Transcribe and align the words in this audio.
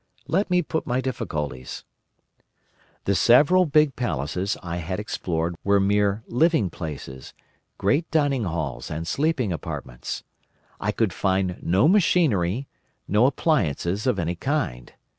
Let 0.27 0.49
me 0.49 0.63
put 0.63 0.87
my 0.87 0.99
difficulties. 0.99 1.83
The 3.03 3.13
several 3.13 3.67
big 3.67 3.95
palaces 3.95 4.57
I 4.63 4.77
had 4.77 4.99
explored 4.99 5.55
were 5.63 5.79
mere 5.79 6.23
living 6.25 6.71
places, 6.71 7.35
great 7.77 8.09
dining 8.09 8.45
halls 8.45 8.89
and 8.89 9.05
sleeping 9.07 9.53
apartments. 9.53 10.23
I 10.79 10.91
could 10.91 11.13
find 11.13 11.59
no 11.61 11.87
machinery, 11.87 12.67
no 13.07 13.27
appliances 13.27 14.07
of 14.07 14.17
any 14.17 14.33
kind. 14.33 14.91